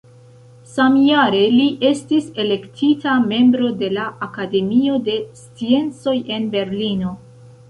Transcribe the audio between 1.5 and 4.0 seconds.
li estis elektita membro de